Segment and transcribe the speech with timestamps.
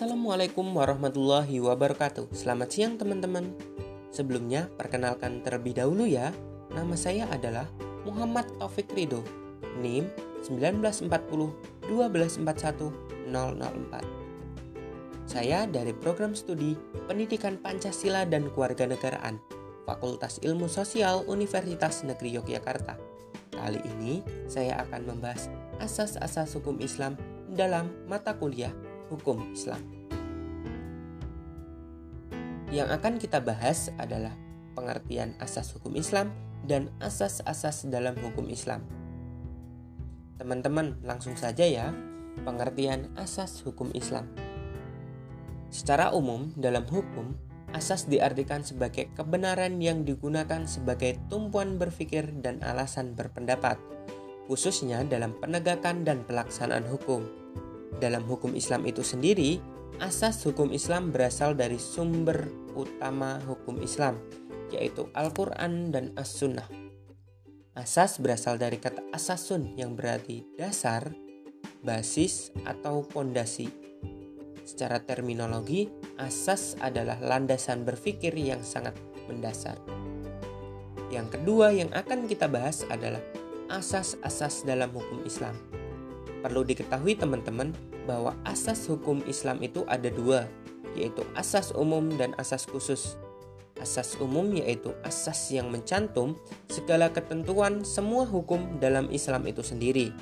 [0.00, 2.32] Assalamualaikum warahmatullahi wabarakatuh.
[2.32, 3.52] Selamat siang teman-teman.
[4.08, 6.32] Sebelumnya, perkenalkan terlebih dahulu ya.
[6.72, 7.68] Nama saya adalah
[8.08, 9.20] Muhammad Taufik Ridho.
[9.76, 10.08] NIM
[10.40, 11.04] 1940
[11.92, 15.28] 1241 004.
[15.28, 19.36] Saya dari program studi Pendidikan Pancasila dan Kewarganegaraan,
[19.84, 22.96] Fakultas Ilmu Sosial Universitas Negeri Yogyakarta.
[23.52, 27.20] Kali ini saya akan membahas asas-asas hukum Islam
[27.52, 28.72] dalam mata kuliah
[29.10, 29.82] hukum Islam.
[32.70, 34.30] Yang akan kita bahas adalah
[34.78, 36.30] pengertian asas hukum Islam
[36.64, 38.86] dan asas-asas dalam hukum Islam.
[40.38, 41.90] Teman-teman, langsung saja ya,
[42.46, 44.30] pengertian asas hukum Islam.
[45.68, 47.34] Secara umum, dalam hukum,
[47.74, 53.78] asas diartikan sebagai kebenaran yang digunakan sebagai tumpuan berpikir dan alasan berpendapat,
[54.50, 57.39] khususnya dalam penegakan dan pelaksanaan hukum.
[57.98, 59.58] Dalam hukum Islam itu sendiri,
[59.98, 62.46] asas hukum Islam berasal dari sumber
[62.78, 64.22] utama hukum Islam,
[64.70, 66.68] yaitu Al-Quran dan As-Sunnah.
[67.74, 71.10] Asas berasal dari kata asasun yang berarti dasar,
[71.82, 73.70] basis, atau pondasi.
[74.62, 78.94] Secara terminologi, asas adalah landasan berpikir yang sangat
[79.26, 79.80] mendasar.
[81.10, 83.22] Yang kedua yang akan kita bahas adalah
[83.66, 85.79] asas-asas dalam hukum Islam.
[86.40, 87.76] Perlu diketahui teman-teman
[88.08, 90.48] bahwa asas hukum Islam itu ada dua,
[90.96, 93.20] yaitu asas umum dan asas khusus.
[93.80, 96.36] Asas umum yaitu asas yang mencantum
[96.68, 100.12] segala ketentuan semua hukum dalam Islam itu sendiri.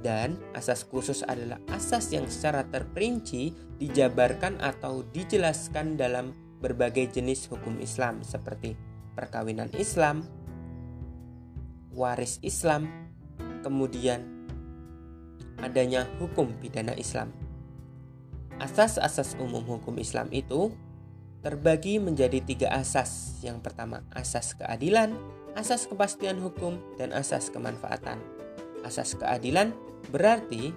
[0.00, 7.80] Dan asas khusus adalah asas yang secara terperinci dijabarkan atau dijelaskan dalam berbagai jenis hukum
[7.80, 8.76] Islam seperti
[9.16, 10.24] perkawinan Islam,
[11.92, 12.88] waris Islam,
[13.60, 14.39] kemudian
[15.60, 17.32] adanya hukum pidana Islam.
[18.60, 20.72] Asas-asas umum hukum Islam itu
[21.40, 23.40] terbagi menjadi tiga asas.
[23.40, 25.16] Yang pertama, asas keadilan,
[25.56, 28.20] asas kepastian hukum, dan asas kemanfaatan.
[28.84, 29.72] Asas keadilan
[30.12, 30.72] berarti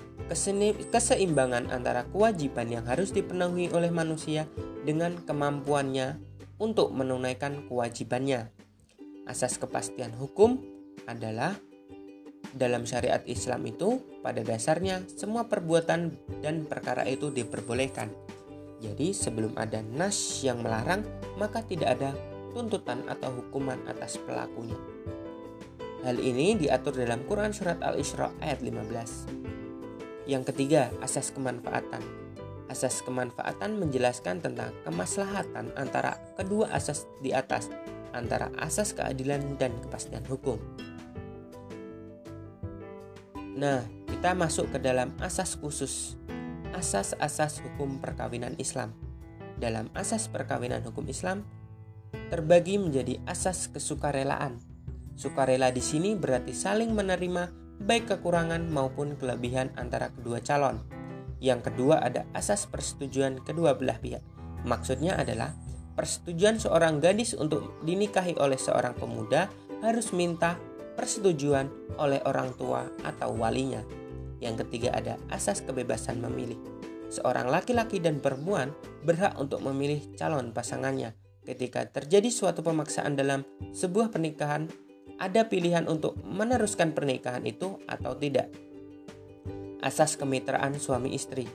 [0.92, 4.48] keseimbangan antara kewajiban yang harus dipenuhi oleh manusia
[4.84, 6.20] dengan kemampuannya
[6.60, 8.52] untuk menunaikan kewajibannya.
[9.28, 10.60] Asas kepastian hukum
[11.08, 11.56] adalah
[12.54, 16.14] dalam syariat Islam itu pada dasarnya semua perbuatan
[16.46, 18.14] dan perkara itu diperbolehkan.
[18.84, 21.02] Jadi sebelum ada nas yang melarang,
[21.40, 22.12] maka tidak ada
[22.54, 24.78] tuntutan atau hukuman atas pelakunya.
[26.04, 30.28] Hal ini diatur dalam Quran Surat Al-Isra ayat 15.
[30.28, 32.04] Yang ketiga, asas kemanfaatan.
[32.68, 37.72] Asas kemanfaatan menjelaskan tentang kemaslahatan antara kedua asas di atas,
[38.12, 40.60] antara asas keadilan dan kepastian hukum.
[43.64, 43.80] Nah,
[44.12, 46.20] kita masuk ke dalam asas khusus,
[46.76, 48.92] asas-asas hukum perkawinan Islam.
[49.56, 51.48] Dalam asas perkawinan hukum Islam
[52.28, 54.60] terbagi menjadi asas kesukarelaan.
[55.16, 60.84] Sukarela di sini berarti saling menerima baik kekurangan maupun kelebihan antara kedua calon.
[61.40, 64.28] Yang kedua ada asas persetujuan kedua belah pihak.
[64.68, 65.56] Maksudnya adalah
[65.96, 69.48] persetujuan seorang gadis untuk dinikahi oleh seorang pemuda
[69.80, 70.60] harus minta
[70.96, 73.82] persetujuan oleh orang tua atau walinya.
[74.40, 76.60] Yang ketiga ada asas kebebasan memilih.
[77.14, 78.74] Seorang laki-laki dan perempuan
[79.06, 81.14] berhak untuk memilih calon pasangannya.
[81.44, 83.46] Ketika terjadi suatu pemaksaan dalam
[83.76, 84.72] sebuah pernikahan,
[85.22, 88.50] ada pilihan untuk meneruskan pernikahan itu atau tidak.
[89.84, 91.46] Asas kemitraan suami istri.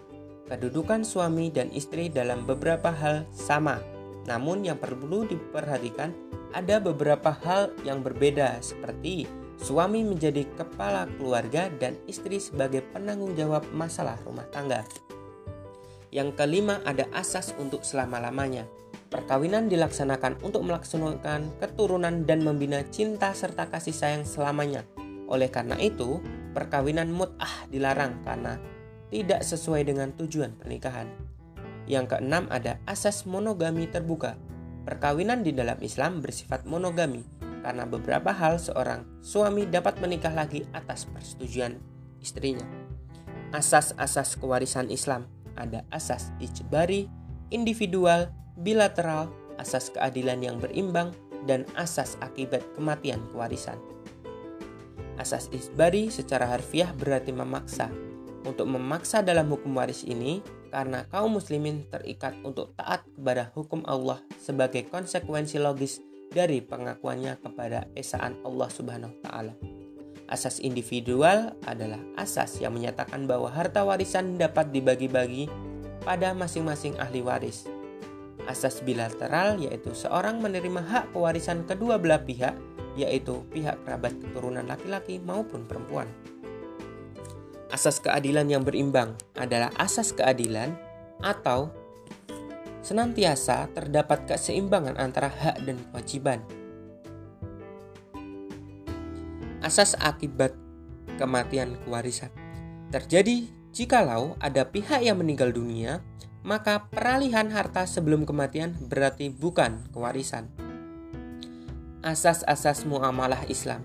[0.48, 3.80] Kedudukan suami dan istri dalam beberapa hal sama,
[4.24, 6.12] namun yang perlu diperhatikan
[6.52, 9.28] ada beberapa hal yang berbeda seperti
[9.58, 14.86] suami menjadi kepala keluarga dan istri sebagai penanggung jawab masalah rumah tangga.
[16.08, 18.64] Yang kelima ada asas untuk selama-lamanya.
[19.08, 24.84] Perkawinan dilaksanakan untuk melaksanakan keturunan dan membina cinta serta kasih sayang selamanya.
[25.28, 26.20] Oleh karena itu,
[26.56, 28.56] perkawinan mut'ah dilarang karena
[29.08, 31.08] tidak sesuai dengan tujuan pernikahan.
[31.88, 34.36] Yang keenam ada asas monogami terbuka.
[34.88, 37.20] Perkawinan di dalam Islam bersifat monogami
[37.60, 41.76] karena beberapa hal seorang suami dapat menikah lagi atas persetujuan
[42.24, 42.64] istrinya.
[43.52, 45.28] Asas-asas kewarisan Islam
[45.60, 47.04] ada asas ijbari,
[47.52, 48.32] individual,
[48.64, 49.28] bilateral,
[49.60, 51.12] asas keadilan yang berimbang,
[51.44, 53.76] dan asas akibat kematian kewarisan.
[55.20, 57.92] Asas ijbari secara harfiah berarti memaksa.
[58.48, 64.20] Untuk memaksa dalam hukum waris ini, karena kaum muslimin terikat untuk taat kepada hukum Allah
[64.38, 69.54] sebagai konsekuensi logis dari pengakuannya kepada esaan Allah Subhanahu wa taala.
[70.28, 75.48] Asas individual adalah asas yang menyatakan bahwa harta warisan dapat dibagi-bagi
[76.04, 77.64] pada masing-masing ahli waris.
[78.44, 82.52] Asas bilateral yaitu seorang menerima hak pewarisan kedua belah pihak,
[82.96, 86.08] yaitu pihak kerabat keturunan laki-laki maupun perempuan.
[87.68, 90.72] Asas keadilan yang berimbang adalah asas keadilan
[91.20, 91.68] atau
[92.80, 96.40] senantiasa terdapat keseimbangan antara hak dan kewajiban.
[99.60, 100.56] Asas akibat
[101.20, 102.32] kematian kewarisan
[102.88, 103.44] terjadi
[103.76, 106.00] jikalau ada pihak yang meninggal dunia,
[106.40, 110.48] maka peralihan harta sebelum kematian berarti bukan kewarisan.
[112.00, 113.84] Asas-asas muamalah Islam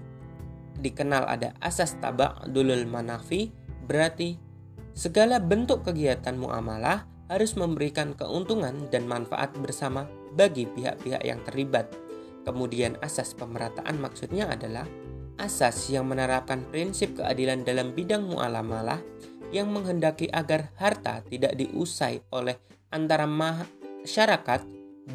[0.79, 3.51] dikenal ada asas tabak dulul manafi
[3.85, 4.39] berarti
[4.93, 11.89] segala bentuk kegiatan muamalah harus memberikan keuntungan dan manfaat bersama bagi pihak-pihak yang terlibat.
[12.43, 14.85] Kemudian asas pemerataan maksudnya adalah
[15.39, 18.99] asas yang menerapkan prinsip keadilan dalam bidang muamalah
[19.49, 22.59] yang menghendaki agar harta tidak diusai oleh
[22.93, 24.61] antara masyarakat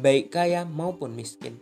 [0.01, 1.55] baik kaya maupun miskin.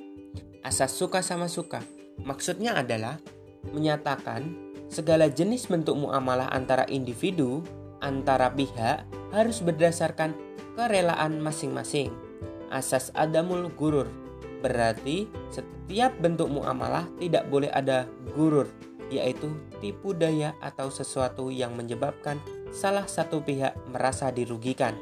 [0.66, 1.84] Asas suka sama suka
[2.22, 3.22] maksudnya adalah
[3.70, 7.64] menyatakan segala jenis bentuk muamalah antara individu
[8.00, 9.04] antara pihak
[9.34, 10.34] harus berdasarkan
[10.78, 12.14] kerelaan masing-masing.
[12.68, 14.08] Asas adamul gurur
[14.60, 18.68] berarti setiap bentuk muamalah tidak boleh ada gurur,
[19.14, 22.42] yaitu tipu daya atau sesuatu yang menyebabkan
[22.74, 24.98] salah satu pihak merasa dirugikan.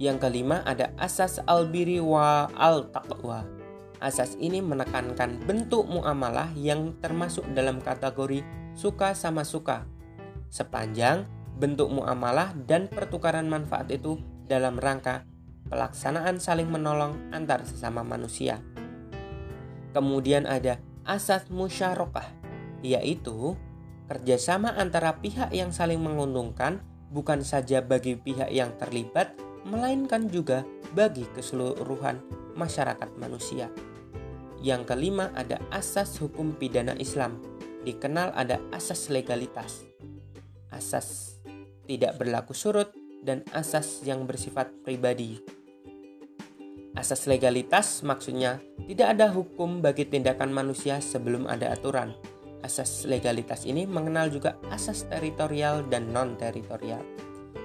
[0.00, 3.59] Yang kelima ada asas albiri wa al-taqwa.
[4.00, 8.40] Asas ini menekankan bentuk muamalah yang termasuk dalam kategori
[8.72, 9.84] suka sama suka.
[10.48, 11.28] Sepanjang
[11.60, 14.16] bentuk muamalah dan pertukaran manfaat itu
[14.48, 15.28] dalam rangka
[15.68, 18.64] pelaksanaan saling menolong antar sesama manusia.
[19.92, 22.24] Kemudian ada asas musyarakah,
[22.80, 23.52] yaitu
[24.08, 26.80] kerjasama antara pihak yang saling menguntungkan
[27.12, 29.36] bukan saja bagi pihak yang terlibat,
[29.68, 30.64] melainkan juga
[30.96, 32.22] bagi keseluruhan
[32.56, 33.68] masyarakat manusia.
[34.60, 37.40] Yang kelima ada asas hukum pidana Islam,
[37.84, 39.88] dikenal ada asas legalitas.
[40.68, 41.40] Asas
[41.88, 45.40] tidak berlaku surut, dan asas yang bersifat pribadi.
[46.96, 48.58] Asas legalitas maksudnya
[48.90, 52.16] tidak ada hukum bagi tindakan manusia sebelum ada aturan.
[52.60, 57.00] Asas legalitas ini mengenal juga asas teritorial dan non-teritorial.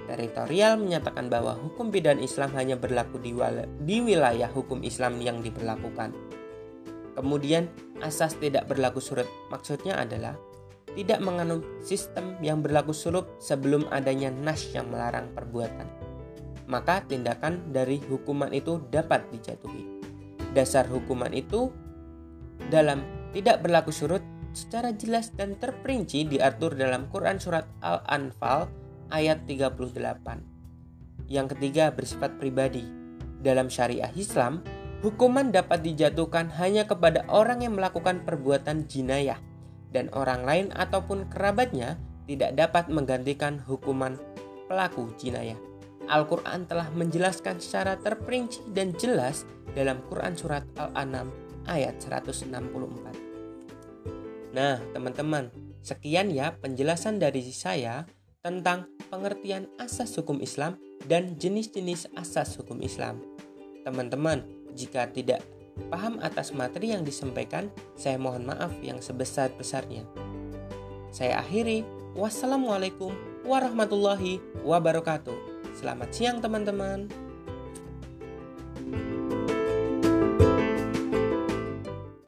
[0.06, 3.34] Teritorial menyatakan bahwa hukum pidana Islam hanya berlaku di,
[3.82, 6.25] di wilayah hukum Islam yang diberlakukan.
[7.16, 7.72] Kemudian,
[8.04, 10.36] asas tidak berlaku surut maksudnya adalah
[10.96, 15.88] tidak menganut sistem yang berlaku surut sebelum adanya nas yang melarang perbuatan.
[16.68, 20.04] Maka tindakan dari hukuman itu dapat dijatuhi.
[20.52, 21.72] Dasar hukuman itu
[22.72, 23.04] dalam
[23.36, 24.24] tidak berlaku surut
[24.56, 28.72] secara jelas dan terperinci diatur dalam Quran Surat Al-Anfal
[29.12, 31.28] ayat 38.
[31.28, 32.88] Yang ketiga bersifat pribadi.
[33.36, 34.64] Dalam syariah Islam,
[35.04, 39.40] hukuman dapat dijatuhkan hanya kepada orang yang melakukan perbuatan jinayah
[39.92, 41.96] dan orang lain ataupun kerabatnya
[42.26, 44.18] tidak dapat menggantikan hukuman
[44.66, 45.56] pelaku jinayah.
[46.06, 49.42] Al-Quran telah menjelaskan secara terperinci dan jelas
[49.74, 51.34] dalam Quran Surat Al-An'am
[51.66, 52.54] ayat 164.
[54.54, 55.50] Nah, teman-teman,
[55.82, 58.06] sekian ya penjelasan dari saya
[58.40, 60.78] tentang pengertian asas hukum Islam
[61.10, 63.18] dan jenis-jenis asas hukum Islam.
[63.82, 65.40] Teman-teman, jika tidak
[65.88, 70.04] paham atas materi yang disampaikan, saya mohon maaf yang sebesar-besarnya.
[71.08, 73.16] Saya akhiri, wassalamualaikum
[73.48, 75.56] warahmatullahi wabarakatuh.
[75.72, 77.25] Selamat siang teman-teman.